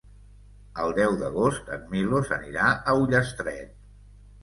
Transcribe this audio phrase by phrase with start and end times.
[0.83, 3.81] El deu d'agost en Milos anirà a Ullastret.